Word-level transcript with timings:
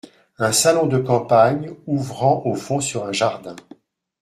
Un 0.39 0.51
salon 0.51 0.87
de 0.87 0.97
campagne, 0.97 1.69
ouvrant 1.85 2.41
au 2.45 2.55
fond 2.55 2.81
sur 2.81 3.05
un 3.05 3.11
jardin. 3.13 3.55